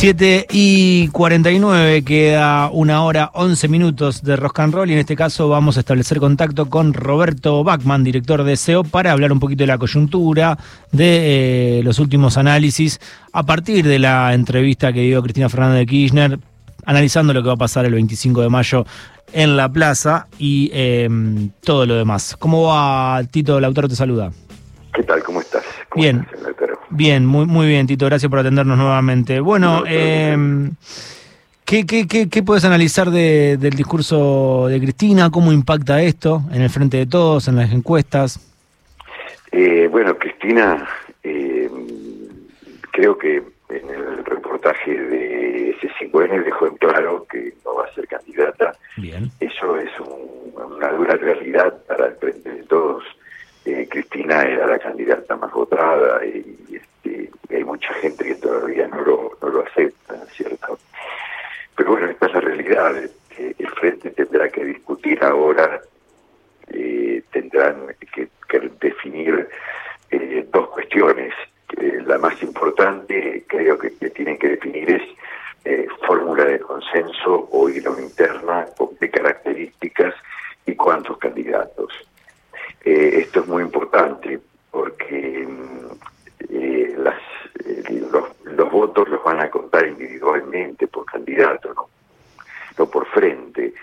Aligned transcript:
7 0.00 0.46
y 0.50 1.08
49, 1.08 2.02
queda 2.04 2.70
una 2.70 3.04
hora 3.04 3.30
11 3.34 3.68
minutos 3.68 4.22
de 4.22 4.34
Rock 4.34 4.60
and 4.60 4.72
Roll 4.72 4.88
y 4.88 4.94
en 4.94 4.98
este 5.00 5.14
caso 5.14 5.50
vamos 5.50 5.76
a 5.76 5.80
establecer 5.80 6.20
contacto 6.20 6.70
con 6.70 6.94
Roberto 6.94 7.62
Bachman, 7.64 8.02
director 8.02 8.42
de 8.42 8.56
SEO, 8.56 8.82
para 8.82 9.12
hablar 9.12 9.30
un 9.30 9.40
poquito 9.40 9.62
de 9.62 9.66
la 9.66 9.76
coyuntura, 9.76 10.56
de 10.90 11.80
eh, 11.80 11.82
los 11.82 11.98
últimos 11.98 12.38
análisis, 12.38 12.98
a 13.34 13.42
partir 13.42 13.86
de 13.86 13.98
la 13.98 14.32
entrevista 14.32 14.90
que 14.90 15.02
dio 15.02 15.22
Cristina 15.22 15.50
Fernández 15.50 15.80
de 15.80 15.86
Kirchner, 15.86 16.38
analizando 16.86 17.34
lo 17.34 17.42
que 17.42 17.48
va 17.48 17.54
a 17.54 17.58
pasar 17.58 17.84
el 17.84 17.92
25 17.92 18.40
de 18.40 18.48
mayo 18.48 18.86
en 19.34 19.54
la 19.54 19.68
plaza 19.68 20.28
y 20.38 20.70
em, 20.72 21.50
todo 21.62 21.84
lo 21.84 21.96
demás. 21.96 22.36
¿Cómo 22.38 22.68
va 22.68 23.22
Tito 23.30 23.60
Lautaro? 23.60 23.86
Te 23.86 23.96
saluda. 23.96 24.32
¿Qué 24.94 25.02
tal? 25.02 25.22
¿Cómo 25.22 25.42
estás? 25.42 25.62
bien. 25.94 26.26
Bien, 26.90 27.24
muy, 27.24 27.46
muy 27.46 27.68
bien, 27.68 27.86
Tito. 27.86 28.06
Gracias 28.06 28.28
por 28.28 28.40
atendernos 28.40 28.76
nuevamente. 28.76 29.38
Bueno, 29.40 29.84
eh, 29.86 30.36
¿qué, 31.64 31.86
qué, 31.86 32.28
qué, 32.28 32.42
puedes 32.42 32.64
analizar 32.64 33.10
del 33.10 33.70
discurso 33.70 34.66
de 34.68 34.80
Cristina? 34.80 35.30
¿Cómo 35.30 35.52
impacta 35.52 36.02
esto 36.02 36.42
en 36.52 36.62
el 36.62 36.70
frente 36.70 36.96
de 36.96 37.06
todos, 37.06 37.46
en 37.46 37.56
las 37.56 37.72
encuestas? 37.72 38.40
Eh, 39.52 39.88
bueno, 39.90 40.16
Cristina, 40.18 40.88
eh, 41.22 41.70
creo 42.90 43.16
que 43.16 43.36
en 43.68 43.88
el 43.88 44.24
reportaje 44.24 44.90
de 44.90 45.76
C5N 45.80 46.44
dejó 46.44 46.66
en 46.66 46.76
claro 46.76 47.24
que 47.30 47.54
no 47.64 47.76
va 47.76 47.84
a 47.84 47.94
ser 47.94 48.08
candidata. 48.08 48.74
Bien. 48.96 49.30
Eso 49.38 49.76
es 49.76 49.90
una 50.54 50.88
dura 50.90 51.14
realidad 51.14 51.72
para 51.86 52.06
el 52.08 52.14
frente 52.16 52.50
de 52.50 52.62
todos 52.64 53.04
eh, 53.64 53.86
Cristina 53.90 54.42
era 54.42 54.66
la 54.66 54.78
candidata 54.78 55.36
más 55.36 55.52
votada 55.52 56.24
y, 56.24 56.56
este, 56.72 57.30
hay 57.50 57.64
mucha 57.64 57.92
gente 57.94 58.24
que 58.24 58.34
todavía 58.36 58.88
no 58.88 59.00
lo, 59.02 59.38
no 59.42 59.48
lo 59.48 59.60
acepta, 59.66 60.14
¿cierto? 60.32 60.78
Pero 61.76 61.90
bueno, 61.92 62.10
esta 62.10 62.26
es 62.26 62.34
la 62.34 62.40
realidad. 62.40 62.96
el 63.38 63.68
Frente 63.78 64.10
tendrá 64.10 64.48
que 64.48 64.64
discutir 64.64 65.22
ahora, 65.22 65.80
eh, 66.68 67.22
tendrán 67.32 67.94
que, 68.12 68.28
definir 68.80 69.48
eh, 70.10 70.46
dos 70.52 70.68
cuestiones. 70.70 71.32
la 72.06 72.18
más 72.18 72.42
importante, 72.42 73.44
creo 73.46 73.78
que, 73.78 73.94
que 73.96 74.10
tienen 74.10 74.36
que 74.38 74.48
definir 74.48 74.90
es 74.90 75.06
fórmula 76.06 76.44
de 76.44 76.58
consenso 76.60 77.48
o 77.52 77.68
hilo 77.68 77.98
interna 78.00 78.66
de 78.98 79.10
características 79.10 80.14
y 80.66 80.74
cuántos 80.74 81.18
candidatos. 81.18 81.92
Eh, 82.84 83.20
esto 83.22 83.40
es 83.40 83.46
muy 83.46 83.62
importante 83.62 84.40
porque 84.70 85.46
eh, 86.48 86.94
las, 86.98 87.20
eh, 87.64 88.02
los, 88.10 88.70
votos 88.70 89.08
los 89.08 89.22
van 89.24 89.40
a 89.40 89.50
contar 89.50 89.86
individualmente 89.86 90.86
por 90.86 91.04
candidato, 91.04 91.74
no, 91.74 91.88
no 92.78 92.86
por 92.88 93.06
frente, 93.08 93.74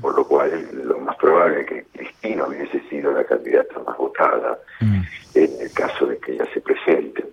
por 0.00 0.16
lo 0.16 0.26
cual 0.26 0.68
lo 0.84 0.98
más 1.00 1.16
probable 1.16 1.60
es 1.60 1.66
que 1.66 1.84
Cristina 1.92 2.46
hubiese 2.46 2.80
sido 2.88 3.12
la 3.12 3.24
candidata 3.24 3.78
más 3.86 3.96
votada 3.98 4.58
mm. 4.80 5.02
en 5.34 5.50
el 5.60 5.72
caso 5.72 6.06
de 6.06 6.18
que 6.18 6.32
ella 6.32 6.46
se 6.52 6.60
presente. 6.60 7.24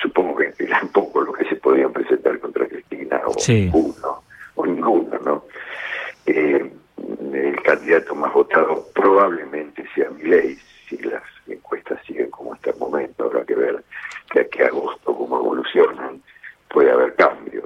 Supongo 0.00 0.36
que 0.36 0.52
eran 0.58 0.88
poco 0.88 1.22
lo 1.22 1.32
que 1.32 1.44
se 1.46 1.53
podían 1.64 1.92
presentar 1.92 2.38
contra 2.38 2.66
Cristina 2.66 3.22
o 3.24 3.34
uno 3.72 4.22
o 4.54 4.66
ninguno, 4.66 5.18
¿no? 5.24 5.44
el 6.26 7.60
candidato 7.62 8.14
más 8.14 8.32
votado 8.32 8.86
probablemente 8.94 9.84
sea 9.94 10.10
Milei, 10.10 10.56
si 10.88 10.98
las 10.98 11.22
encuestas 11.46 11.98
siguen 12.06 12.30
como 12.30 12.52
hasta 12.52 12.70
el 12.70 12.76
momento, 12.76 13.24
habrá 13.24 13.44
que 13.44 13.54
ver 13.54 13.82
que 14.30 14.40
aquí 14.40 14.62
a 14.62 14.66
agosto 14.66 15.16
cómo 15.16 15.38
evolucionan, 15.38 16.22
puede 16.68 16.90
haber 16.90 17.14
cambios, 17.14 17.64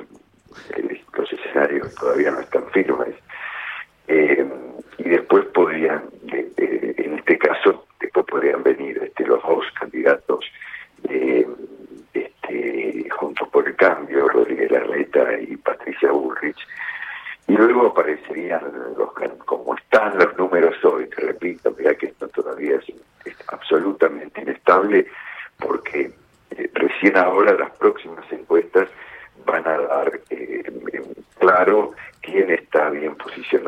los 1.16 1.32
escenarios 1.32 1.94
todavía 1.96 2.30
no 2.30 2.40
están 2.40 2.64
firmes, 2.70 3.14
eh, 4.06 4.46
y 4.98 5.08
después 5.08 5.44
podrían, 5.46 6.04
en 6.32 7.18
este 7.18 7.38
caso, 7.38 7.86
después 8.00 8.26
podrían 8.26 8.62
venir 8.62 9.00
este, 9.02 9.26
los 9.26 9.42
dos 9.42 9.64
candidatos 9.78 10.44
este, 12.14 13.08
juntos 13.10 13.48
por 13.48 13.66
el 13.66 13.76
cambio, 13.76 14.28
Rodríguez 14.28 14.70
Larreta 14.70 15.38
y 15.40 15.56
Patricia 15.56 16.10
Bullrich, 16.10 16.58
y 17.46 17.52
luego 17.52 17.86
aparecerían 17.86 18.62
los 18.96 19.10
como 19.44 19.74
están 19.74 20.18
los 20.18 20.36
números 20.36 20.76
hoy, 20.84 21.08
te 21.08 21.22
repito, 21.22 21.74
mira 21.76 21.94
que 21.94 22.06
esto 22.06 22.28
todavía 22.28 22.76
es, 22.76 22.94
absolutamente 23.48 24.42
inestable 24.42 25.06
porque 25.58 26.12
eh, 26.50 26.70
recién 26.74 27.16
ahora 27.16 27.52
las 27.54 27.70
próximas 27.72 28.24
encuestas 28.30 28.88
van 29.46 29.66
a 29.66 29.78
dar 29.78 30.20
eh, 30.30 30.62
claro 31.38 31.92
quién 32.20 32.50
está 32.50 32.90
bien 32.90 33.16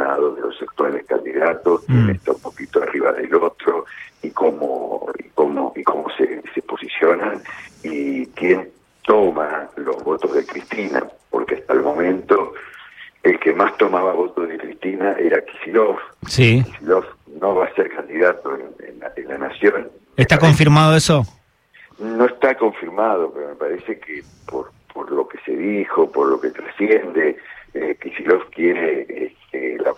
de 0.01 0.41
los 0.41 0.61
actuales 0.63 1.05
candidatos, 1.07 1.83
mm. 1.89 2.11
está 2.11 2.33
un 2.33 2.41
poquito 2.41 2.83
arriba 2.83 3.13
del 3.13 3.35
otro 3.35 3.85
y 4.23 4.31
cómo 4.31 5.07
y 5.19 5.29
cómo 5.35 5.73
y 5.77 5.83
cómo 5.83 6.09
se, 6.17 6.43
se 6.55 6.63
posicionan 6.63 7.43
y 7.83 8.27
quién 8.29 8.71
toma 9.03 9.69
los 9.77 10.03
votos 10.03 10.35
de 10.35 10.45
Cristina, 10.45 11.07
porque 11.31 11.57
hasta 11.57 11.73
el 11.75 11.83
momento 11.83 12.55
el 13.23 13.39
que 13.39 13.53
más 13.53 13.77
tomaba 13.77 14.13
votos 14.13 14.49
de 14.49 14.57
Cristina 14.57 15.13
era 15.19 15.45
Kisilov. 15.45 15.99
Sí. 16.27 16.63
Kisilov 16.65 17.05
no 17.41 17.55
va 17.55 17.67
a 17.67 17.75
ser 17.75 17.91
candidato 17.91 18.57
en, 18.57 19.01
la, 19.29 19.39
Nación. 19.39 19.89
¿Está 20.17 20.39
confirmado 20.39 20.95
eso? 20.95 21.25
No 21.99 22.27
está 22.27 22.55
confirmado, 22.57 23.33
pero 23.33 23.49
me 23.49 23.55
parece 23.55 23.99
que 23.99 24.23
por, 24.47 24.71
por 24.93 25.11
lo 25.11 25.27
que 25.29 25.39
se 25.45 25.57
dijo, 25.57 26.11
por 26.11 26.29
lo 26.29 26.41
que 26.41 26.51
trasciende, 26.51 27.37
eh, 27.75 27.97
Kisilov 28.03 28.51
quiere 28.51 29.07
la 29.07 29.30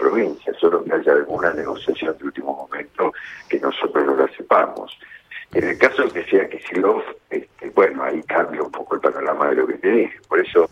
provincia, 0.03 0.53
solo 0.59 0.83
que 0.85 0.93
haya 0.93 1.13
alguna 1.13 1.53
negociación 1.53 2.17
de 2.19 2.25
último 2.25 2.57
momento 2.57 3.13
que 3.49 3.61
nosotros 3.61 4.05
no 4.05 4.17
la 4.17 4.29
sepamos. 4.37 4.99
En 5.55 5.65
el 5.65 5.79
caso 5.79 6.05
de 6.05 6.11
que 6.11 6.31
sea 6.31 6.49
Kisilov, 6.49 7.03
este, 7.31 7.71
bueno, 7.71 8.03
ahí 8.03 8.21
cambia 8.23 8.63
un 8.63 8.73
poco 8.73 8.97
el 8.97 9.01
panorama 9.01 9.51
de 9.51 9.57
lo 9.57 9.67
que 9.67 9.75
te 9.75 9.91
dije. 9.91 10.19
Por 10.29 10.41
eso 10.41 10.69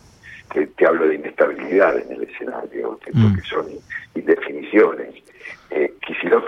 te, 0.53 0.85
hablo 0.85 1.07
de 1.07 1.15
inestabilidad 1.15 1.97
en 1.97 2.11
el 2.11 2.23
escenario, 2.23 2.99
mm. 3.13 3.23
porque 3.23 3.47
son 3.47 3.67
indefiniciones. 4.15 5.15
Eh, 5.69 5.93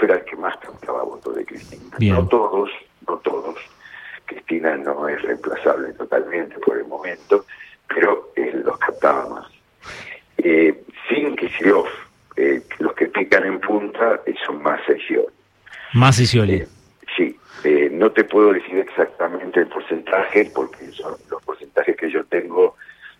era 0.01 0.15
el 0.15 0.25
que 0.25 0.35
más 0.35 0.57
captaba 0.57 1.03
votos 1.03 1.35
de 1.35 1.45
Cristina. 1.45 1.97
No 1.99 2.27
todos, 2.27 2.69
no 3.07 3.17
todos. 3.19 3.55
Cristina 4.25 4.75
no 4.75 5.07
es 5.07 5.21
reemplazable 5.21 5.93
totalmente 5.93 6.59
por 6.59 6.77
el 6.77 6.85
momento, 6.85 7.45
pero 7.87 8.31
él 8.35 8.63
los 8.65 8.77
captaba 8.79 9.29
más. 9.29 9.47
Eh, 10.37 10.83
sin 11.07 11.35
Kicillof, 11.37 11.87
eh, 12.35 12.61
los 12.79 12.93
que 12.93 13.07
pican 13.07 13.45
en 13.45 13.59
punta 13.59 14.21
eh, 14.25 14.33
son 14.45 14.61
más 14.61 14.79
Scioli. 14.85 15.27
Más 15.93 16.15
Scioli. 16.17 16.63
sí, 17.15 17.37
no 17.91 18.11
te 18.11 18.23
puedo 18.23 18.53
decir 18.53 18.77
exactamente 18.79 19.61
el 19.61 19.67
porcentaje, 19.67 20.51
porque 20.53 20.91
son 20.91 21.15
los 21.29 21.41
porcentajes 21.43 21.95
que 21.95 22.11
yo 22.11 22.23
tengo 22.25 22.75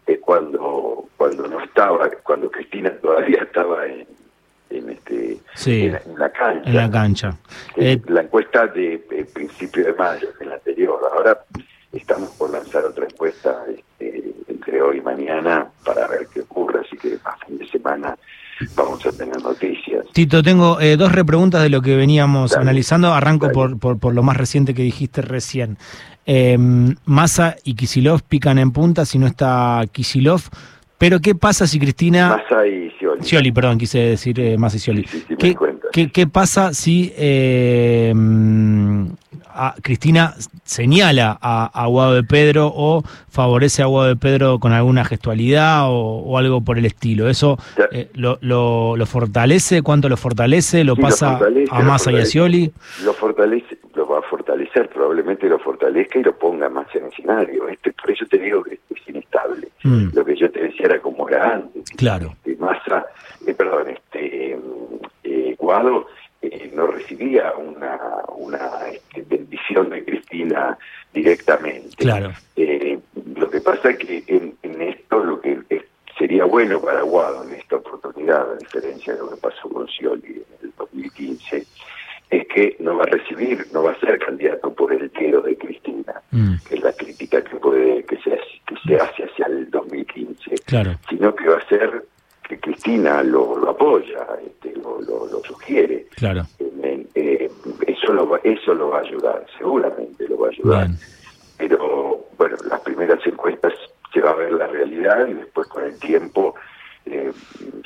es 0.06 0.19
cuando 0.19 1.07
cuando 1.18 1.47
no 1.47 1.63
estaba, 1.63 2.09
cuando 2.24 2.51
Cristina 2.51 2.91
todavía 3.01 3.44
estaba 3.44 3.85
en, 3.85 4.06
en 4.69 4.90
este 4.90 5.40
en, 5.66 5.91
la, 6.18 6.30
cancha. 6.31 6.69
En 6.69 6.75
la 6.75 6.91
cancha. 6.91 7.38
Eh, 7.78 8.01
la 8.07 8.22
encuesta 8.22 8.68
de, 8.68 8.97
principio 9.34 9.85
de 9.85 9.94
mayo, 9.94 10.30
en 10.40 10.50
la 10.50 10.56
anterior. 10.56 11.00
Ahora 11.13 11.40
estamos 11.91 12.30
por 12.31 12.50
lanzar 12.50 12.84
otra 12.85 13.06
encuesta 13.06 13.63
este, 13.69 14.34
entre 14.47 14.81
hoy 14.81 14.97
y 14.97 15.01
mañana 15.01 15.68
para 15.85 16.07
ver 16.07 16.28
qué 16.34 16.41
ocurre, 16.41 16.81
así 16.81 16.97
que 16.97 17.18
a 17.24 17.38
fin 17.45 17.57
de 17.57 17.68
semana 17.69 18.18
vamos 18.75 19.06
a 19.06 19.12
tener 19.12 19.41
noticias. 19.41 20.06
Tito, 20.13 20.44
tengo 20.44 20.79
eh, 20.79 20.97
dos 20.97 21.12
repreguntas 21.12 21.62
de 21.62 21.69
lo 21.69 21.81
que 21.81 21.96
veníamos 21.96 22.56
analizando. 22.56 23.13
Arranco 23.13 23.51
por, 23.51 23.79
por, 23.79 24.00
por, 24.00 24.13
lo 24.13 24.24
más 24.24 24.38
reciente 24.38 24.74
que 24.74 24.84
dijiste 24.84 25.22
recién. 25.22 25.78
Eh, 26.25 26.57
Massa 27.06 27.56
y 27.63 27.75
Kisilov 27.75 28.24
pican 28.24 28.59
en 28.59 28.72
punta 28.72 29.06
si 29.06 29.18
no 29.19 29.28
está 29.28 29.81
Kisilov. 29.91 30.41
Pero 30.97 31.19
¿qué 31.19 31.35
pasa 31.35 31.68
si 31.68 31.79
Cristina... 31.79 32.38
Massa 32.38 32.65
y 32.65 32.89
Scioli. 32.92 33.24
Scioli, 33.24 33.51
perdón, 33.51 33.77
quise 33.77 34.00
decir 34.00 34.39
eh, 34.39 34.57
Massa 34.57 34.77
y 34.77 34.80
Scioli. 34.80 35.06
¿Qué, 35.92 36.09
¿qué, 36.12 36.27
pasa 36.27 36.74
si 36.74 37.12
eh, 39.55 39.81
Cristina 39.81 40.33
señala 40.63 41.38
a, 41.41 41.69
Aguado 41.83 42.13
de 42.15 42.23
Pedro 42.23 42.71
o 42.73 43.03
favorece 43.29 43.81
a 43.81 43.85
Aguado 43.85 44.09
de 44.09 44.15
Pedro 44.15 44.59
con 44.59 44.71
alguna 44.71 45.05
gestualidad 45.05 45.83
o, 45.88 46.38
algo 46.38 46.61
por 46.61 46.77
el 46.77 46.85
estilo? 46.85 47.29
¿Eso 47.29 47.57
eh, 47.91 48.09
lo, 48.13 48.38
lo, 48.41 49.05
fortalece? 49.05 49.81
¿Cuánto 49.81 50.09
lo 50.09 50.17
fortalece? 50.17 50.83
¿Lo 50.83 50.95
pasa 50.95 51.39
a 51.69 51.81
Massa 51.81 52.11
y 52.11 52.17
a 52.17 52.25
Scioli? 52.25 52.71
Lo 53.03 53.13
fortalece, 53.13 53.77
lo 53.95 54.07
va 54.07 54.19
a 54.19 54.21
fortalecer, 54.23 54.89
probablemente 54.89 55.47
lo 55.47 55.59
fortalezca 55.59 56.19
y 56.19 56.23
lo 56.23 56.38
ponga 56.38 56.69
más 56.69 56.88
en 56.95 57.06
escenario. 57.06 57.67
Este, 57.67 57.91
por 57.94 58.11
eso 58.11 58.25
te 58.25 58.38
digo 58.38 58.63
que 58.63 58.79
es 58.89 59.07
inestable. 59.07 59.69
Mm. 59.83 60.09
Lo 60.13 60.25
que 60.25 60.35
yo 60.35 60.49
te 60.51 60.63
decía 60.63 60.85
era 60.85 60.99
como 60.99 61.27
era 61.29 61.56
antes. 61.56 61.83
Claro. 61.97 62.35
Este, 62.45 62.56
Massa, 62.57 63.06
eh, 63.45 63.53
perdón, 63.53 63.89
este, 63.89 64.57
eh, 65.23 65.56
Guado 65.57 66.07
no 66.83 66.91
recibía 66.91 67.53
una, 67.53 67.97
una 68.35 68.88
este, 68.91 69.21
bendición 69.21 69.89
de 69.89 70.03
Cristina 70.03 70.77
directamente. 71.13 71.95
Claro. 71.97 72.33
lo 73.35 73.50
que 73.50 73.62
pasa 73.62 73.91
es 73.91 73.97
que 73.97 74.24
en, 74.27 74.81
esto 74.81 75.24
lo 75.24 75.39
que 75.39 75.59
sería 76.18 76.45
bueno 76.45 76.80
para 76.81 77.01
Guado 77.01 77.44
en 77.44 77.56
esta 77.56 77.77
oportunidad, 77.77 78.51
a 78.51 78.56
diferencia 78.57 79.13
de 79.13 79.19
lo 79.19 79.30
que 79.30 79.38
pasó 79.38 79.69
con 79.69 79.88
Scioli 79.88 80.44
en 80.62 80.68
el 80.68 80.74
2015, 80.77 81.65
es 82.30 82.47
que 82.47 82.75
no 82.80 82.97
va 82.97 83.03
a 83.03 83.07
recibir, 83.07 83.68
no 83.71 83.83
va 83.83 83.91
a 83.91 84.00
ser 84.00 84.19
candidato 84.19 84.74
por 84.74 84.91
el 84.91 85.09
tiro 85.12 85.41
de 85.41 85.57
Cristina, 85.57 86.21
mm. 86.31 86.56
que 86.68 86.75
es 86.75 86.83
la 86.83 86.94
crítica 86.94 87.44
que 87.44 87.56
puede 87.57 88.03
que 88.06 88.18
se, 88.18 88.31
que 88.65 88.75
se 88.85 88.95
hace 88.95 89.24
hacia 89.24 89.45
el 89.45 89.69
2015, 89.69 90.56
claro. 90.65 90.95
sino 91.09 91.33
que 91.35 91.47
va 91.47 91.57
a 91.57 91.68
ser 91.68 92.03
que 92.47 92.59
Cristina 92.59 93.24
lo, 93.24 93.57
lo 93.57 93.69
apoya, 93.69 94.27
este, 94.45 94.74
lo, 94.80 95.00
lo, 95.01 95.41
sugiere. 95.44 96.07
Claro. 96.15 96.45
Eso, 98.03 98.13
lo, 98.13 98.44
eso 98.44 98.73
lo 98.73 98.89
va 98.89 98.97
a 98.97 99.01
ayudar, 99.01 99.45
seguramente 99.57 100.27
lo 100.27 100.38
va 100.38 100.47
a 100.47 100.51
ayudar. 100.51 100.88
Pero 101.57 102.25
bueno, 102.38 102.57
las 102.69 102.81
primeras 102.81 103.25
encuestas 103.25 103.73
se 104.13 104.19
va 104.19 104.31
a 104.31 104.35
ver 104.35 104.51
la 104.51 104.67
realidad 104.67 105.25
y 105.27 105.33
después 105.33 105.67
con 105.67 105.83
el 105.83 105.97
tiempo 106.00 106.55
eh, 107.05 107.31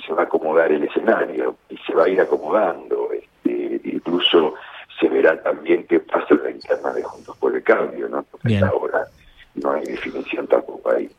se 0.06 0.14
va 0.14 0.24
a 0.24 0.26
acomodar 0.26 0.72
el 0.72 0.84
escenario 0.84 1.58
y 1.70 1.78
se 1.78 1.94
va 1.94 2.06
a 2.06 2.10
ir 2.10 2.20
acomodando. 2.20 3.10
Este, 3.14 3.80
incluso 3.84 4.56
se 5.00 5.08
verá 5.08 5.42
también 5.42 5.86
qué 5.88 6.00
pasa 6.00 6.28
en 6.32 6.44
la 6.44 6.52
interna 6.52 6.94
de 6.94 7.04
Juntos 7.04 7.38
por 7.38 7.56
el 7.56 7.64
Cambio, 7.64 8.10
¿no? 8.10 8.24
Porque 8.24 8.56
hasta 8.56 8.70
ahora 8.70 9.06
no 9.56 9.72
hay 9.72 9.84
definición 9.84 10.48
tampoco 10.48 10.92
ahí. 10.92 11.10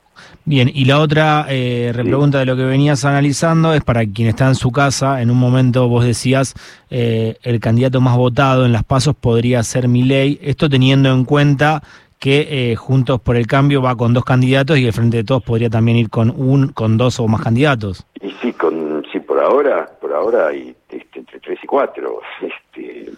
Bien, 0.44 0.70
y 0.72 0.84
la 0.84 1.00
otra 1.00 1.46
eh, 1.48 1.92
repregunta 1.94 2.38
de 2.38 2.46
lo 2.46 2.56
que 2.56 2.64
venías 2.64 3.04
analizando 3.04 3.74
es 3.74 3.82
para 3.82 4.06
quien 4.06 4.28
está 4.28 4.48
en 4.48 4.54
su 4.54 4.70
casa, 4.70 5.20
en 5.20 5.30
un 5.30 5.38
momento 5.38 5.88
vos 5.88 6.04
decías 6.04 6.54
eh, 6.90 7.36
el 7.42 7.60
candidato 7.60 8.00
más 8.00 8.16
votado 8.16 8.64
en 8.64 8.72
las 8.72 8.84
pasos 8.84 9.14
podría 9.14 9.62
ser 9.62 9.88
Milei, 9.88 10.38
esto 10.42 10.68
teniendo 10.68 11.12
en 11.12 11.24
cuenta 11.24 11.82
que 12.18 12.72
eh, 12.72 12.76
Juntos 12.76 13.20
por 13.20 13.36
el 13.36 13.46
Cambio 13.46 13.80
va 13.80 13.96
con 13.96 14.12
dos 14.12 14.24
candidatos 14.24 14.78
y 14.78 14.86
el 14.86 14.92
Frente 14.92 15.18
de 15.18 15.24
Todos 15.24 15.42
podría 15.42 15.70
también 15.70 15.98
ir 15.98 16.10
con 16.10 16.30
un, 16.30 16.68
con 16.68 16.96
dos 16.96 17.20
o 17.20 17.28
más 17.28 17.42
candidatos. 17.42 18.04
Y 18.20 18.30
sí, 18.42 18.52
con, 18.52 19.04
sí 19.12 19.20
por 19.20 19.38
ahora, 19.38 19.88
por 20.00 20.12
ahora 20.12 20.48
hay 20.48 20.74
este, 20.88 21.18
entre 21.18 21.40
tres 21.40 21.58
y 21.62 21.66
cuatro, 21.66 22.20
este, 22.40 23.12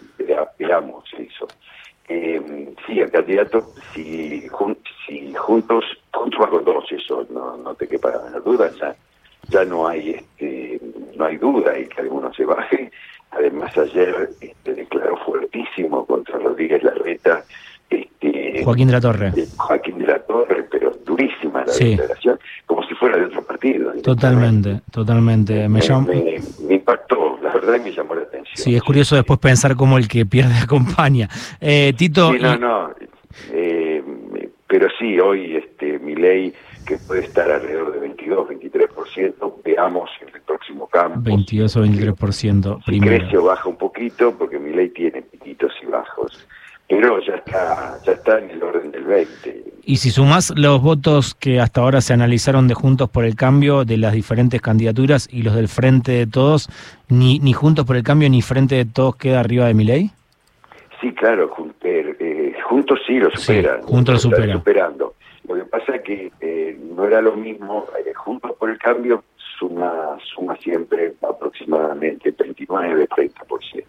veamos 0.59 1.03
eso. 1.17 1.47
Eh, 2.07 2.73
sí, 2.85 2.99
el 2.99 3.09
candidato, 3.09 3.73
si, 3.93 4.47
si 5.11 5.33
juntos, 5.33 5.83
juntos 6.13 6.47
con 6.47 6.63
dos, 6.63 6.85
eso 6.91 7.27
no, 7.31 7.57
no 7.57 7.75
te 7.75 7.87
quepa 7.87 8.11
la 8.11 8.39
duda, 8.39 8.71
ya, 8.79 8.95
ya 9.49 9.65
no 9.65 9.87
hay 9.87 10.11
este, 10.11 10.79
no 11.15 11.25
hay 11.25 11.37
duda 11.37 11.77
y 11.77 11.85
que 11.87 12.01
alguno 12.01 12.33
se 12.33 12.45
baje. 12.45 12.91
Además 13.31 13.77
ayer 13.77 14.29
este, 14.39 14.73
declaró 14.73 15.17
fuertísimo 15.17 16.05
contra 16.05 16.37
Rodríguez 16.37 16.83
Larreta 16.83 17.43
este, 17.89 18.63
Joaquín 18.63 18.87
de 18.87 18.93
la 18.93 19.01
Torre. 19.01 19.33
Joaquín 19.57 19.99
de 19.99 20.07
la 20.07 20.19
Torre, 20.19 20.65
pero 20.69 20.91
durísima 21.05 21.65
la 21.65 21.73
declaración, 21.73 22.39
como 22.65 22.83
si 22.87 22.93
fuera 22.95 23.17
de 23.17 23.25
otro 23.25 23.43
partido. 23.43 23.91
Totalmente, 24.01 24.81
totalmente. 24.91 25.67
Me, 25.67 25.81
me, 25.81 26.73
impactó, 26.75 27.37
la 27.41 27.53
verdad 27.53 27.81
me 27.83 27.91
llamó 27.91 28.15
la 28.15 28.21
atención. 28.21 28.55
Sí, 28.55 28.75
es 28.75 28.81
curioso 28.81 29.15
después 29.15 29.39
pensar 29.39 29.75
cómo 29.75 29.97
el 29.97 30.07
que 30.07 30.25
pierde 30.25 30.57
acompaña. 30.63 31.27
Eh, 31.59 31.93
Tito. 31.97 32.31
Sí, 32.31 32.39
no, 32.39 32.57
no. 32.57 32.89
Sí, 35.11 35.19
hoy 35.19 35.57
este, 35.57 35.99
mi 35.99 36.15
ley 36.15 36.53
que 36.87 36.97
puede 36.97 37.25
estar 37.25 37.51
alrededor 37.51 37.91
de 37.91 37.99
22, 37.99 38.47
23%, 38.47 39.53
veamos 39.63 40.09
en 40.21 40.33
el 40.33 40.41
próximo 40.41 40.87
campo. 40.87 41.19
22 41.21 41.75
o 41.75 41.83
23% 41.83 42.85
primero. 42.85 43.17
Si 43.17 43.19
crece 43.19 43.37
o 43.37 43.43
baja 43.43 43.67
un 43.67 43.75
poquito, 43.75 44.33
porque 44.37 44.57
mi 44.57 44.71
ley 44.71 44.89
tiene 44.89 45.21
piquitos 45.21 45.73
y 45.83 45.87
bajos 45.87 46.47
pero 46.87 47.21
ya 47.21 47.35
está, 47.35 47.99
ya 48.05 48.11
está 48.11 48.39
en 48.39 48.49
el 48.49 48.61
orden 48.61 48.91
del 48.91 49.05
20. 49.05 49.63
Y 49.85 49.95
si 49.95 50.11
sumás 50.11 50.51
los 50.57 50.81
votos 50.81 51.33
que 51.35 51.61
hasta 51.61 51.79
ahora 51.79 52.01
se 52.01 52.11
analizaron 52.11 52.67
de 52.67 52.73
Juntos 52.73 53.09
por 53.09 53.23
el 53.23 53.35
Cambio, 53.35 53.85
de 53.85 53.95
las 53.95 54.11
diferentes 54.11 54.61
candidaturas 54.61 55.29
y 55.31 55.43
los 55.43 55.55
del 55.55 55.69
Frente 55.69 56.11
de 56.11 56.27
Todos, 56.27 56.67
ni, 57.07 57.39
ni 57.39 57.53
Juntos 57.53 57.85
por 57.85 57.95
el 57.95 58.03
Cambio 58.03 58.29
ni 58.29 58.41
Frente 58.41 58.75
de 58.75 58.83
Todos 58.83 59.15
queda 59.15 59.39
arriba 59.39 59.67
de 59.67 59.73
mi 59.73 59.85
ley? 59.85 60.11
Sí, 60.99 61.13
claro, 61.13 61.49
eh, 61.57 61.70
Juntos 62.71 63.01
sí 63.05 63.19
lo 63.19 63.29
superan. 63.31 63.81
juntos 63.81 64.13
lo 64.13 64.19
superan. 64.19 64.57
Superando. 64.57 65.15
Lo 65.45 65.55
que 65.55 65.65
pasa 65.65 65.95
es 65.97 66.01
que 66.03 66.31
eh, 66.39 66.79
no 66.95 67.05
era 67.05 67.21
lo 67.21 67.35
mismo, 67.35 67.85
eh, 67.99 68.13
Juntos 68.13 68.53
por 68.57 68.69
el 68.69 68.77
Cambio 68.77 69.25
suma, 69.59 70.17
suma 70.23 70.55
siempre 70.55 71.13
aproximadamente 71.21 72.31
29, 72.31 73.09
30%. 73.09 73.83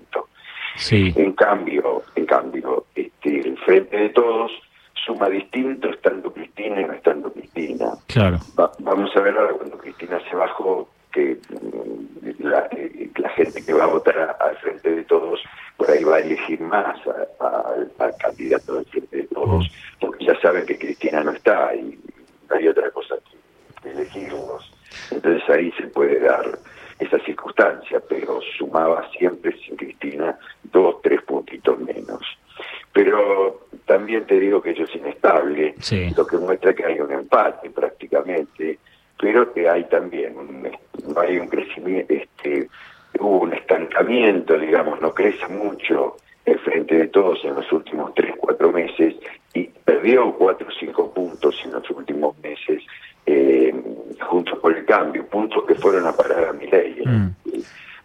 Sí. 0.74 1.12
En 1.14 1.32
cambio, 1.34 2.02
en 2.16 2.26
cambio, 2.26 2.86
este, 2.96 3.46
el 3.46 3.56
frente 3.58 3.96
de 3.96 4.08
todos 4.08 4.50
suma 5.06 5.28
distinto 5.28 5.88
estando 5.88 6.32
Cristina 6.32 6.80
y 6.80 6.84
no 6.84 6.92
estando 6.92 7.32
Cristina. 7.32 7.92
Claro. 8.08 8.38
vamos 8.80 9.16
a 9.16 9.20
ver 9.20 9.38
ahora 9.38 9.52
cuando 9.52 9.78
Cristina 9.78 10.18
se 10.28 10.34
bajó 10.34 10.88
que 11.12 11.38
mm, 11.50 12.42
la, 12.48 12.68
gente 13.36 13.64
que 13.64 13.72
va 13.74 13.84
a 13.84 13.86
votar 13.86 14.36
al 14.40 14.56
frente 14.56 14.90
de 14.90 15.04
todos 15.04 15.40
por 15.76 15.90
ahí 15.90 16.02
va 16.04 16.16
a 16.16 16.20
elegir 16.20 16.60
más 16.60 16.96
al 18.12 18.16
candidato 18.18 18.74
del 18.74 18.84
frente 18.86 19.16
de 19.16 19.24
todos, 19.24 19.64
mm. 19.64 20.00
porque 20.00 20.24
ya 20.24 20.40
saben 20.40 20.66
que 20.66 20.78
Cristina 20.78 21.22
no 21.22 21.32
está 21.32 21.74
y 21.74 21.98
no 22.48 22.56
hay 22.56 22.68
otra 22.68 22.90
cosa 22.90 23.16
que 23.82 23.90
elegirlos. 23.90 24.72
Entonces 25.10 25.48
ahí 25.48 25.72
se 25.72 25.88
puede 25.88 26.20
dar 26.20 26.58
esa 26.98 27.18
circunstancia, 27.24 28.00
pero 28.08 28.40
sumaba 28.56 29.08
siempre 29.18 29.56
sin 29.58 29.76
Cristina 29.76 30.38
dos, 30.64 31.00
tres 31.02 31.22
puntitos 31.22 31.78
menos. 31.80 32.20
Pero 32.92 33.66
también 33.86 34.26
te 34.26 34.38
digo 34.38 34.62
que 34.62 34.70
eso 34.70 34.84
es 34.84 34.94
inestable, 34.94 35.74
lo 36.16 36.26
que 36.26 36.36
muestra 36.36 36.74
que 36.74 36.84
hay 36.84 37.00
un 37.00 37.10
empate 37.10 37.70
prácticamente, 37.70 38.78
pero 39.18 39.52
que 39.52 39.68
hay 39.68 39.84
también 39.84 40.36
un, 40.36 40.70
no 41.08 41.20
hay 41.20 41.38
un 41.38 41.48
crecimiento, 41.48 42.12
este, 42.12 42.68
hubo 43.18 43.40
un 43.40 43.54
estancamiento, 43.54 44.58
digamos, 44.58 45.00
no 45.00 45.12
crece 45.12 45.48
mucho 45.48 46.16
el 46.44 46.58
de 46.94 47.08
todos 47.08 47.44
en 47.44 47.54
los 47.54 47.70
últimos 47.72 48.14
tres, 48.14 48.34
cuatro 48.38 48.72
meses 48.72 49.14
y 49.54 49.64
perdió 49.84 50.32
cuatro 50.34 50.68
o 50.68 50.72
cinco 50.78 51.12
puntos 51.12 51.60
en 51.64 51.72
los 51.72 51.88
últimos 51.90 52.36
meses 52.38 52.82
eh, 53.26 53.74
juntos 54.20 54.58
por 54.58 54.76
el 54.76 54.84
cambio, 54.84 55.26
puntos 55.26 55.64
que 55.66 55.74
fueron 55.74 56.06
a 56.06 56.12
parar 56.12 56.48
a 56.48 56.52
mi 56.52 56.66
ley. 56.66 57.02
Mm. 57.04 57.28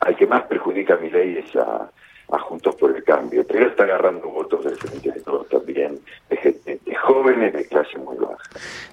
Al 0.01 0.15
que 0.15 0.27
más 0.27 0.43
perjudica 0.43 0.93
a 0.93 0.97
mi 0.97 1.09
ley 1.09 1.37
es 1.37 1.55
a, 1.55 1.89
Juntos 2.29 2.75
por 2.75 2.95
el 2.95 3.03
Cambio, 3.03 3.45
pero 3.47 3.67
está 3.67 3.83
agarrando 3.83 4.29
votos 4.29 4.63
del 4.63 4.75
frente 4.75 5.11
de 5.11 5.21
todos 5.21 5.47
también, 5.49 5.99
de, 6.29 6.95
jóvenes 6.95 7.53
de 7.53 7.65
clase 7.67 7.97
muy 7.97 8.17
baja. 8.17 8.37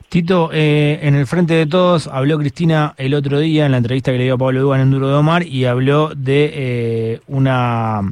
Tito, 0.08 0.50
eh, 0.52 1.00
en 1.02 1.14
el 1.14 1.26
frente 1.26 1.54
de 1.54 1.66
todos 1.66 2.06
habló 2.06 2.38
Cristina 2.38 2.94
el 2.96 3.14
otro 3.14 3.38
día 3.40 3.66
en 3.66 3.72
la 3.72 3.78
entrevista 3.78 4.12
que 4.12 4.18
le 4.18 4.24
dio 4.24 4.34
a 4.34 4.38
Pablo 4.38 4.60
Dugan 4.60 4.80
en 4.80 4.90
Duro 4.92 5.08
de 5.08 5.14
Omar 5.14 5.42
y 5.44 5.64
habló 5.64 6.10
de 6.14 6.50
eh, 6.54 7.20
una 7.26 8.02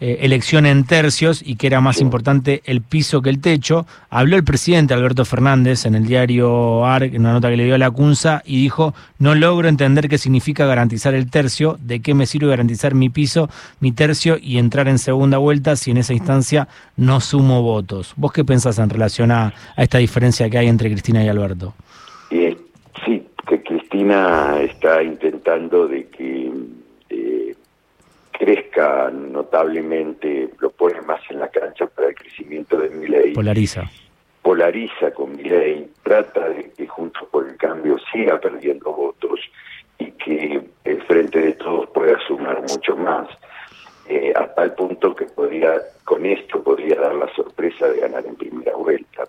eh, 0.00 0.18
elección 0.20 0.64
en 0.64 0.84
tercios 0.84 1.42
y 1.44 1.56
que 1.56 1.66
era 1.66 1.80
más 1.80 2.00
importante 2.00 2.62
el 2.66 2.82
piso 2.82 3.20
que 3.20 3.30
el 3.30 3.40
techo. 3.40 3.84
Habló 4.10 4.36
el 4.36 4.44
presidente 4.44 4.94
Alberto 4.94 5.24
Fernández 5.24 5.86
en 5.86 5.96
el 5.96 6.06
diario 6.06 6.86
ARC, 6.86 7.14
en 7.14 7.22
una 7.22 7.32
nota 7.32 7.50
que 7.50 7.56
le 7.56 7.64
dio 7.64 7.74
a 7.74 7.78
la 7.78 7.90
CUNSA, 7.90 8.42
y 8.46 8.62
dijo, 8.62 8.94
no 9.18 9.34
logro 9.34 9.68
entender 9.68 10.08
qué 10.08 10.16
significa 10.16 10.66
garantizar 10.66 11.14
el 11.14 11.28
tercio, 11.28 11.78
de 11.80 11.98
qué 11.98 12.14
me 12.14 12.26
sirve 12.26 12.46
garantizar 12.46 12.94
mi 12.94 13.08
piso, 13.08 13.50
mi 13.80 13.90
tercio 13.90 14.36
y 14.40 14.58
entrar 14.58 14.86
en 14.86 14.98
segunda 14.98 15.38
vuelta 15.38 15.74
si 15.74 15.90
en 15.90 15.96
esa 15.96 16.12
instancia 16.12 16.68
no 16.96 17.20
sumo 17.20 17.62
votos. 17.62 18.12
¿Vos 18.16 18.32
qué 18.32 18.44
pensás 18.44 18.78
en 18.78 18.90
relación 18.90 19.32
a, 19.32 19.52
esta 19.76 19.98
diferencia 19.98 20.48
que 20.48 20.58
hay 20.58 20.68
entre 20.68 20.90
Cristina 20.90 21.24
y 21.24 21.28
Alberto? 21.28 21.74
Eh, 22.30 22.56
sí, 23.04 23.26
que 23.48 23.62
Cristina 23.64 24.60
está 24.60 25.02
intentando 25.02 25.88
de 25.88 26.06
que 26.06 26.52
crezca 28.38 29.10
notablemente, 29.10 30.50
lo 30.60 30.70
pone 30.70 31.00
más 31.02 31.20
en 31.28 31.40
la 31.40 31.48
cancha 31.48 31.86
para 31.86 32.08
el 32.08 32.14
crecimiento 32.14 32.76
de 32.76 32.88
mi 32.90 33.08
ley. 33.08 33.34
Polariza. 33.34 33.90
Polariza 34.42 35.10
con 35.10 35.36
mi 35.36 35.42
ley, 35.42 35.90
trata 36.04 36.48
de 36.48 36.70
que 36.70 36.86
Juntos 36.86 37.28
por 37.30 37.48
el 37.48 37.56
Cambio 37.56 37.96
siga 38.12 38.40
perdiendo 38.40 38.92
votos 38.92 39.40
y 39.98 40.12
que 40.12 40.62
el 40.84 41.02
Frente 41.02 41.40
de 41.40 41.52
Todos 41.54 41.90
pueda 41.90 42.16
sumar 42.26 42.62
mucho 42.62 42.96
más, 42.96 43.28
eh, 44.08 44.32
a 44.34 44.46
tal 44.54 44.72
punto 44.74 45.14
que 45.14 45.24
podría, 45.26 45.74
con 46.04 46.24
esto 46.24 46.62
podría 46.62 46.94
dar 46.94 47.16
la 47.16 47.28
sorpresa 47.34 47.88
de 47.88 48.00
ganar 48.00 48.24
en 48.24 48.36
primera 48.36 48.74
vuelta. 48.76 49.24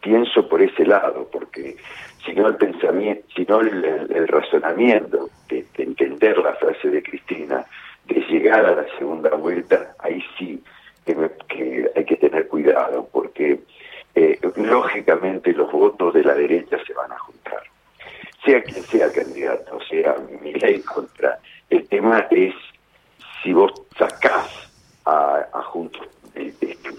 Pienso 0.00 0.46
por 0.48 0.60
ese 0.60 0.84
lado, 0.84 1.26
porque 1.32 1.76
si 2.24 2.34
no 2.34 2.48
el 2.48 2.56
pensamiento, 2.56 3.24
si 3.34 3.44
no 3.46 3.60
el, 3.60 4.28
razonamiento 4.28 5.30
de 5.48 5.64
entender 5.78 6.38
la 6.38 6.54
frase 6.54 6.88
de 6.88 7.02
Cristina, 7.02 7.64
de 8.06 8.20
llegar 8.28 8.64
a 8.64 8.74
la 8.74 8.80
segunda 8.98 9.30
vuelta, 9.30 9.94
ahí 9.98 10.22
sí 10.38 10.62
que, 11.04 11.90
hay 11.94 12.04
que 12.04 12.16
tener 12.16 12.48
cuidado, 12.48 13.08
porque 13.12 13.60
eh, 14.14 14.38
lógicamente 14.56 15.52
los 15.52 15.70
votos 15.72 16.14
de 16.14 16.24
la 16.24 16.34
derecha 16.34 16.78
se 16.86 16.92
van 16.94 17.12
a 17.12 17.18
juntar. 17.18 17.62
Sea 18.44 18.62
quien 18.62 18.82
sea 18.84 19.06
el 19.06 19.12
candidato, 19.12 19.78
sea 19.88 20.16
mi 20.42 20.52
ley 20.54 20.80
contra. 20.80 21.38
El 21.70 21.86
tema 21.88 22.26
es 22.30 22.54
si 23.42 23.52
vos 23.52 23.72
sacás 23.96 24.70
a, 25.06 25.46
Juntos 25.64 26.06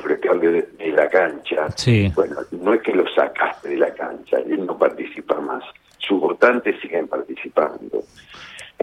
por 0.01 0.11
el 0.11 0.19
cambio 0.19 0.51
de, 0.51 0.91
la 0.91 1.07
cancha, 1.09 1.67
bueno, 2.15 2.37
no 2.51 2.73
es 2.73 2.81
que 2.81 2.93
lo 2.93 3.07
sacaste 3.13 3.69
de 3.69 3.77
la 3.77 3.93
cancha, 3.93 4.37
él 4.37 4.65
no 4.65 4.77
participa 4.77 5.39
más, 5.39 5.63
sus 5.99 6.19
votantes 6.19 6.79
siguen 6.81 7.07
participando. 7.07 8.03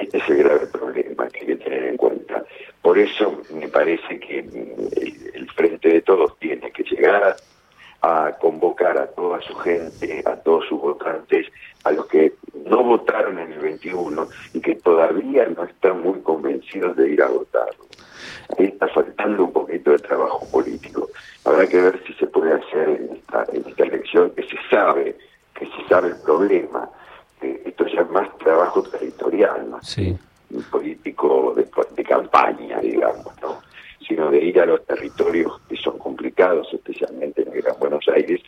Este 0.00 0.16
es 0.16 0.28
el 0.30 0.38
grave 0.38 0.66
problema 0.66 1.28
que 1.28 1.40
hay 1.40 1.46
que 1.46 1.56
tener 1.56 1.84
en 1.84 1.96
cuenta. 1.96 2.42
Por 2.80 2.98
eso 2.98 3.42
me 3.54 3.68
parece 3.68 4.18
que 4.18 4.38
el, 4.38 5.50
Frente 5.54 5.88
de 5.88 6.00
Todos 6.02 6.38
tiene 6.38 6.70
que 6.70 6.84
llegar 6.84 7.36
a 8.02 8.32
convocar 8.40 8.96
a 8.96 9.06
toda 9.08 9.42
su 9.42 9.54
gente, 9.56 10.22
a 10.24 10.36
todos 10.36 10.64
sus 10.66 10.80
votantes, 10.80 11.46
a 11.84 11.92
los 11.92 12.06
que 12.06 12.32
no 12.64 12.82
votaron 12.82 13.38
en 13.38 13.52
el 13.52 13.58
21 13.58 14.26
y 14.54 14.60
que 14.60 14.76
todavía 14.76 15.46
no 15.54 15.64
están 15.64 16.00
muy 16.02 16.20
convencidos 16.20 16.96
de 16.96 17.10
ir 17.10 17.22
a 17.22 17.28
votar. 17.28 17.68
Ahí 18.56 18.66
está 18.66 18.88
faltando 18.88 19.44
un 19.44 19.52
poquito 19.52 19.90
de 19.90 19.98
trabajo 19.98 20.46
político. 20.50 21.08
Habrá 21.44 21.66
que 21.66 21.80
ver 21.80 22.02
si 22.06 22.14
se 22.14 22.26
puede 22.26 22.54
hacer 22.54 22.88
en 22.88 23.16
esta, 23.16 23.44
en 23.52 23.68
esta 23.68 23.84
elección, 23.84 24.30
que 24.30 24.42
se 24.44 24.56
sabe, 24.70 25.16
que 25.54 25.66
se 25.66 25.88
sabe 25.88 26.08
el 26.08 26.16
problema. 26.22 26.88
Esto 27.80 27.94
ya 27.94 28.02
es 28.02 28.10
más 28.10 28.28
trabajo 28.38 28.82
territorial, 28.82 29.66
sí. 29.82 30.16
un 30.50 30.62
político 30.64 31.54
de, 31.56 31.66
de 31.96 32.04
campaña, 32.04 32.78
digamos, 32.80 33.26
¿no? 33.40 33.60
sino 34.06 34.30
de 34.30 34.44
ir 34.44 34.60
a 34.60 34.66
los 34.66 34.84
territorios 34.86 35.60
que 35.68 35.76
son 35.76 35.98
complicados, 35.98 36.68
especialmente 36.72 37.42
en 37.42 37.52
el 37.52 37.62
Gran 37.62 37.78
Buenos 37.78 38.04
Aires, 38.08 38.40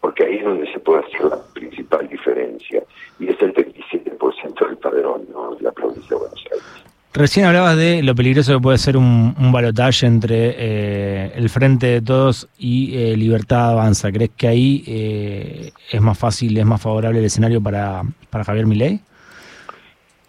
porque 0.00 0.24
ahí 0.24 0.36
es 0.36 0.44
donde 0.44 0.72
se 0.72 0.78
puede 0.78 1.04
hacer 1.04 1.24
la 1.24 1.42
principal 1.52 2.08
diferencia, 2.08 2.82
y 3.18 3.28
es 3.28 3.40
el 3.42 3.52
37% 3.52 4.66
del 4.66 4.78
padrón, 4.78 5.26
¿no? 5.30 5.56
la 5.60 5.72
provincia 5.72 6.08
de 6.08 6.16
Buenos 6.16 6.44
Aires. 6.50 6.64
Recién 7.12 7.44
hablabas 7.44 7.76
de 7.76 8.04
lo 8.04 8.14
peligroso 8.14 8.54
que 8.54 8.60
puede 8.60 8.78
ser 8.78 8.96
un, 8.96 9.34
un 9.36 9.50
balotaje 9.50 10.06
entre 10.06 10.54
eh, 10.56 11.32
el 11.34 11.48
Frente 11.50 11.88
de 11.88 12.02
Todos 12.02 12.48
y 12.56 12.96
eh, 12.96 13.16
Libertad 13.16 13.70
Avanza. 13.70 14.12
¿Crees 14.12 14.30
que 14.36 14.46
ahí 14.46 14.84
eh, 14.86 15.59
es 15.90 16.00
más 16.00 16.18
fácil, 16.18 16.56
es 16.56 16.66
más 16.66 16.80
favorable 16.80 17.18
el 17.18 17.24
escenario 17.24 17.60
para, 17.60 18.02
para 18.30 18.44
Javier 18.44 18.66
Milei? 18.66 19.00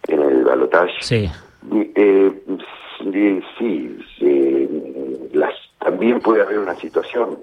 ¿En 0.07 0.21
el 0.21 0.43
balotaje? 0.43 0.93
Sí. 1.01 1.31
sí, 3.59 3.99
sí 4.17 4.67
las, 5.33 5.53
también 5.79 6.19
puede 6.19 6.41
haber 6.41 6.59
una 6.59 6.75
situación. 6.75 7.37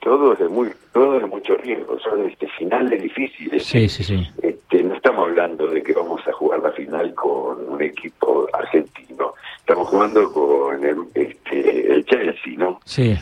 Todo 0.00 0.34
es 0.34 0.38
de 0.38 0.48
muy 0.48 0.70
todo 0.92 1.18
de 1.18 1.26
mucho 1.26 1.56
riesgo. 1.56 1.98
Son 2.00 2.28
este 2.28 2.46
finales 2.58 3.02
difíciles. 3.02 3.64
Sí 3.64 3.88
sí 3.88 4.04
sí. 4.04 4.28
Este, 4.42 4.82
no 4.82 4.94
estamos 4.94 5.28
hablando 5.28 5.66
de 5.68 5.82
que 5.82 5.94
vamos 5.94 6.20
a 6.26 6.32
jugar 6.32 6.60
la 6.60 6.72
final 6.72 7.14
con 7.14 7.68
un 7.68 7.82
equipo 7.82 8.46
argentino. 8.52 9.32
Estamos 9.58 9.88
jugando 9.88 10.30
con 10.30 10.84
el, 10.84 10.96
este, 11.14 11.92
el 11.92 12.04
Chelsea 12.04 12.54
no 12.58 12.80
sí 12.84 13.16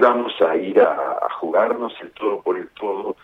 ahí 0.00 0.12
vamos 0.12 0.32
a 0.40 0.56
ir 0.56 0.80
a, 0.80 1.28
jugarnos 1.40 1.92
el 2.02 2.10
todo 2.12 2.42
por 2.42 2.56
el 2.58 2.68
todo 2.68 3.16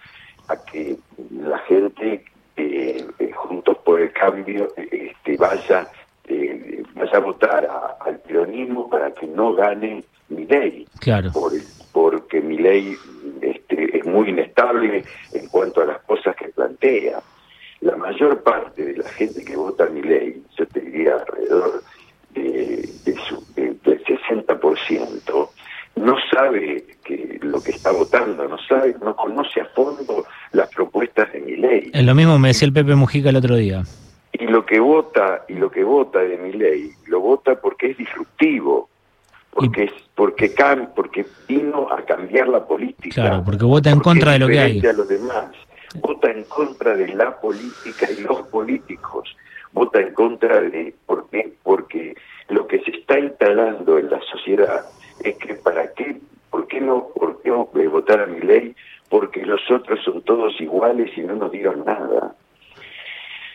a 0.49 0.57
que 0.65 0.97
la 1.31 1.59
gente 1.61 2.25
eh, 2.57 3.07
eh, 3.19 3.33
juntos 3.33 3.77
por 3.85 4.01
el 4.01 4.13
cambio 4.13 4.73
este 4.77 5.37
vaya 5.37 5.87
eh, 6.29 6.83
vaya 6.95 7.17
a 7.17 7.21
votar 7.21 7.69
al 8.01 8.19
peronismo 8.21 8.89
para 8.89 9.13
que 9.13 9.27
no 9.27 9.55
gane 9.55 10.05
mi 10.29 10.47
ley. 10.47 10.87
Claro. 11.01 11.31
Por, 11.33 11.53
porque 11.93 12.41
mi 12.41 12.59
ley 12.59 12.97
este, 13.43 13.99
es 13.99 14.07
muy 14.07 14.31
inestable 14.31 15.05
en 15.33 15.49
cuanto 15.49 15.83
a 15.83 15.87
las 15.87 16.01
cosas 16.03 16.35
que 16.37 16.49
plantea. 16.49 17.21
La 17.81 17.97
mayor 17.97 18.43
parte 18.43 18.85
de 18.85 18.97
la 18.97 19.09
gente 19.11 19.45
que 19.45 19.57
vota 19.57 19.87
mi 19.87 20.03
ley, 20.03 20.43
yo 20.57 20.67
te 20.67 20.81
diría 20.81 21.15
alrededor 21.15 21.83
de, 22.35 23.15
su, 23.29 23.45
del 23.55 23.81
60%, 24.05 25.49
no 25.97 26.17
sabe 26.31 26.85
que 27.05 27.39
lo 27.43 27.61
que 27.63 27.73
está 27.73 27.91
votando, 27.91 28.47
no 28.47 28.59
sabe, 28.77 28.97
no 29.03 29.17
conoce 29.17 29.61
a 29.61 29.67
fondo 29.67 30.25
las 30.53 30.69
propuestas 30.71 31.33
de 31.33 31.41
mi 31.41 31.57
ley. 31.57 31.91
Es 31.93 32.05
lo 32.05 32.15
mismo 32.15 32.39
me 32.39 32.49
decía 32.49 32.67
el 32.67 32.73
Pepe 32.73 32.95
Mujica 32.95 33.31
el 33.31 33.37
otro 33.37 33.57
día. 33.57 33.83
Y 34.33 34.47
lo 34.47 34.67
que 34.67 34.81
vota 34.81 35.45
y 35.49 35.55
lo 35.55 35.71
que 35.71 35.83
vota 35.83 36.19
de 36.21 36.37
mi 36.37 36.53
ley, 36.53 36.91
lo 37.07 37.21
vota 37.21 37.55
porque 37.61 37.91
es 37.91 37.97
disruptivo, 37.97 38.89
porque 39.51 39.85
es 39.85 39.93
porque 40.15 40.53
can, 40.53 40.91
porque 40.95 41.27
vino 41.49 41.89
a 41.91 42.03
cambiar 42.03 42.49
la 42.49 42.67
política. 42.67 43.23
Claro, 43.23 43.43
porque 43.45 43.65
vota 43.65 43.91
en 43.91 44.01
contra 44.01 44.33
de 44.33 44.39
lo 44.39 44.49
que 44.49 44.59
hay. 44.59 44.81
A 44.81 44.93
los 44.93 45.09
demás. 45.09 45.47
Vota 46.01 46.31
en 46.31 46.45
contra 46.45 46.95
de 46.95 47.09
la 47.09 47.39
política 47.41 48.09
y 48.11 48.23
los 48.23 48.43
políticos. 48.49 49.35
Vota 49.73 50.01
en 50.01 50.13
contra 50.13 50.61
de 50.61 50.95
¿por 51.07 51.29
qué? 51.31 51.55
Porque 51.63 52.15
lo 52.49 52.67
que 52.67 52.81
se 52.81 52.91
está 52.91 53.19
instalando 53.19 53.99
en 53.99 54.11
la 54.11 54.21
sociedad 54.31 54.85
es 55.23 55.37
que 55.37 55.55
para 55.55 55.93
qué, 55.95 56.19
por 56.51 56.67
qué 56.67 56.81
no, 56.81 57.09
por 57.15 57.36
no 57.87 57.93
votar 57.93 58.21
a 58.21 58.27
mi 58.27 58.41
ley, 58.41 58.75
porque 59.09 59.45
los 59.45 59.61
otros 59.71 60.03
son 60.05 60.23
todos 60.23 60.61
iguales 60.61 61.17
y 61.17 61.21
no 61.23 61.37
nos 61.37 61.53
dieron 61.53 61.85
nada. 61.85 62.35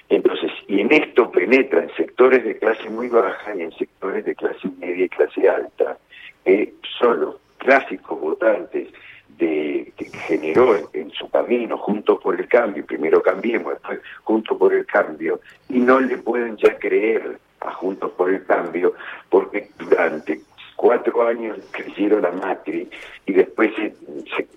Entonces, 0.10 0.52
y 0.68 0.82
en 0.82 0.92
esto 0.92 1.32
penetra 1.32 1.84
en 1.84 1.96
sectores 1.96 2.44
de 2.44 2.58
clase 2.58 2.90
muy 2.90 3.08
baja 3.08 3.56
y 3.56 3.62
en 3.62 3.72
sectores 3.72 4.26
de 4.26 4.36
clase 4.36 4.68
media 4.80 5.06
y 5.06 5.10
clase 5.10 5.48
alta, 5.48 5.98
que 6.44 6.74
son 7.00 7.22
los 7.22 7.36
clásicos 7.58 8.20
votantes 8.20 8.90
de, 9.38 9.94
que 9.96 10.06
generó 10.06 10.76
en, 10.94 11.12
su 11.12 11.30
camino 11.30 11.78
junto 11.78 12.20
por 12.20 12.40
el 12.40 12.48
cambio, 12.48 12.86
primero 12.86 13.22
cambiemos, 13.22 13.74
después 13.74 14.00
junto 14.24 14.58
por 14.58 14.74
el 14.74 14.86
cambio, 14.86 15.40
y 15.70 15.80
no 15.80 16.00
le 16.00 16.18
pueden 16.18 16.58
ya 16.58 16.78
creer 16.78 17.40
a 17.62 17.72
Juntos 17.74 18.12
por 18.12 18.30
el 18.34 18.44
Cambio, 18.46 18.94
porque 19.30 19.70
durante 19.78 20.42
cuatro 20.82 21.28
años 21.28 21.60
creyeron 21.70 22.26
a 22.26 22.32
Macri 22.32 22.90
y 23.28 23.34
después 23.34 23.72
se, 23.76 23.94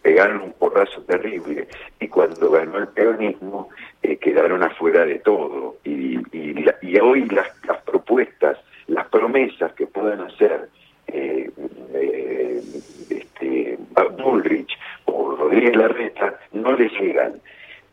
pegaron 0.01 0.41
un 0.41 0.53
porrazo 0.55 1.03
terrible 1.03 1.69
y 2.01 2.09
cuando 2.09 2.51
ganó 2.51 2.79
el 2.79 2.89
peronismo 2.89 3.69
eh, 4.03 4.17
quedaron 4.17 4.63
afuera 4.63 5.05
de 5.05 5.19
todo 5.19 5.77
y, 5.85 6.17
y, 6.33 6.99
hoy 6.99 7.27
las, 7.27 7.49
las, 7.67 7.83
propuestas, 7.83 8.57
las 8.87 9.07
promesas 9.09 9.75
que 9.75 9.87
puedan 9.87 10.23
hacer 10.23 10.71
eh, 11.09 11.51
eh, 11.93 12.63
este, 13.11 13.79
Bullrich 14.17 14.79
o 15.05 15.37
Rodríguez 15.37 15.77
Larreta 15.77 16.41
no 16.53 16.73
les 16.73 16.91
llegan. 16.93 17.35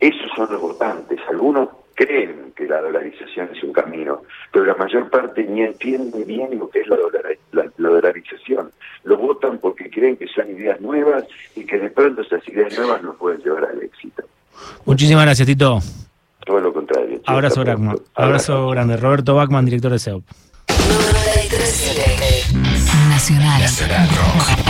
Esos 0.00 0.30
son 0.34 0.50
los 0.50 0.60
votantes. 0.60 1.20
Algunos 1.28 1.68
creen 2.06 2.52
que 2.56 2.66
la 2.66 2.80
dolarización 2.80 3.48
es 3.54 3.62
un 3.62 3.72
camino, 3.72 4.22
pero 4.52 4.64
la 4.64 4.74
mayor 4.74 5.08
parte 5.10 5.44
ni 5.44 5.62
entiende 5.62 6.24
bien 6.24 6.58
lo 6.58 6.68
que 6.68 6.80
es 6.80 6.86
la, 6.88 7.64
dolarización. 7.78 8.70
Lo 9.04 9.16
votan 9.16 9.58
porque 9.58 9.90
creen 9.90 10.16
que 10.16 10.26
son 10.28 10.50
ideas 10.50 10.80
nuevas 10.80 11.24
y 11.54 11.64
que 11.64 11.78
de 11.78 11.90
pronto 11.90 12.22
esas 12.22 12.46
ideas 12.48 12.76
nuevas 12.78 13.02
nos 13.02 13.16
pueden 13.16 13.40
llevar 13.42 13.64
al 13.64 13.82
éxito. 13.82 14.24
Muchísimas 14.84 15.24
gracias, 15.24 15.46
Tito. 15.46 15.78
Todo 16.44 16.60
lo 16.60 16.72
contrario. 16.72 17.20
Abrazo, 17.26 17.60
grande. 17.62 18.02
Abrazo 18.14 18.68
grande. 18.70 18.96
Roberto 18.96 19.34
Bachman, 19.34 19.64
director 19.64 19.92
de 19.92 19.98
SEOP. 19.98 20.24
Nacional. 23.08 23.60
Nacional 23.60 24.61